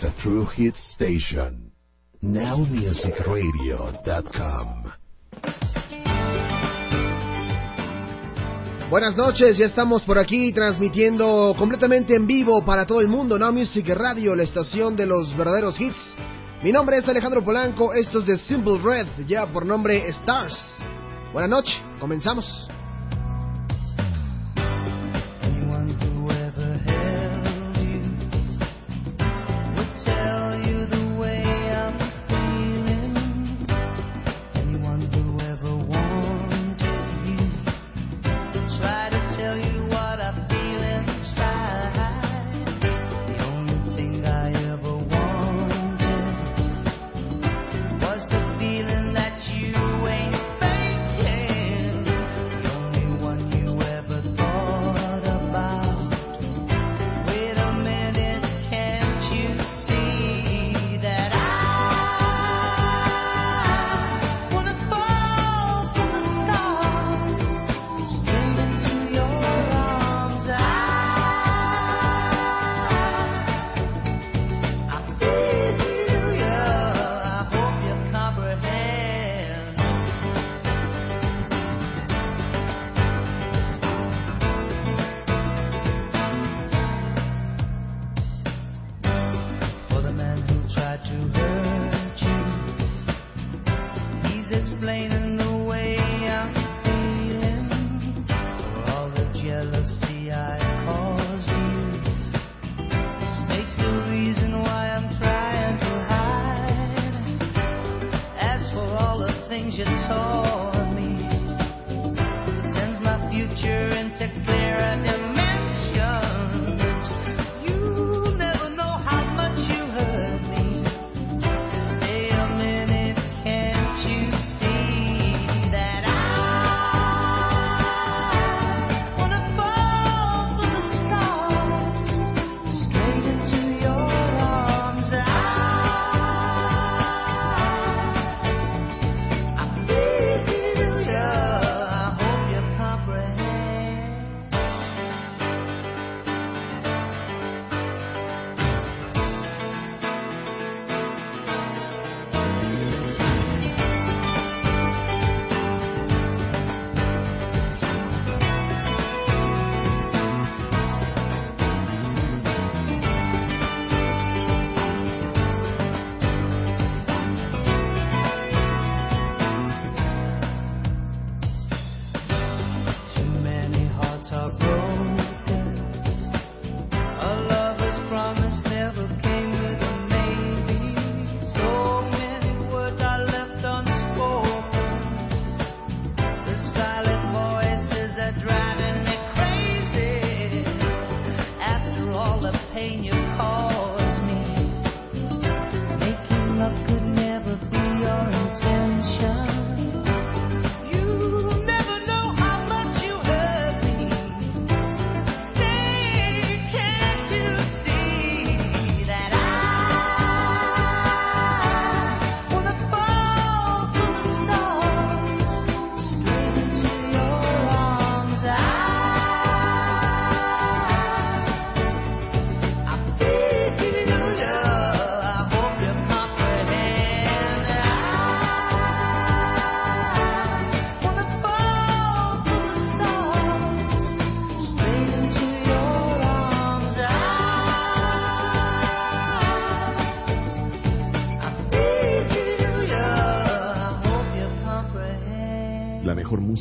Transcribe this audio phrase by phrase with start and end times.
[0.00, 1.72] The True Hit Station.
[2.22, 4.84] NowMusicRadio.com.
[8.90, 13.52] Buenas noches, ya estamos por aquí transmitiendo completamente en vivo para todo el mundo Now
[13.52, 16.14] Music Radio, la estación de los verdaderos hits.
[16.62, 20.74] Mi nombre es Alejandro Polanco, esto es de Simple Red, ya por nombre Stars.
[21.32, 22.68] Buenas noches, comenzamos.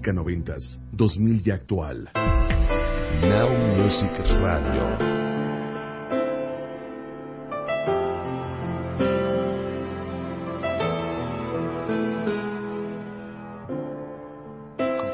[0.00, 2.10] Música noventas, 2000 y actual.
[3.22, 4.10] Now Music
[4.40, 5.18] Radio.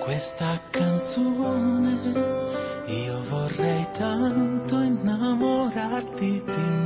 [0.05, 2.13] questa canzone
[2.87, 6.85] io vorrei tanto innamorarti di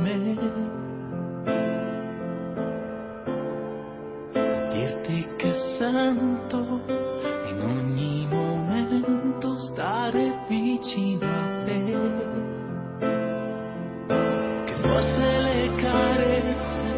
[15.01, 16.90] se le cae.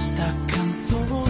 [0.00, 1.29] した感想